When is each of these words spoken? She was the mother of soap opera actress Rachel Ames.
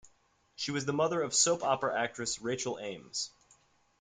She 0.55 0.71
was 0.71 0.85
the 0.85 0.93
mother 0.93 1.21
of 1.21 1.35
soap 1.35 1.61
opera 1.63 1.95
actress 1.95 2.41
Rachel 2.41 2.79
Ames. 2.81 3.29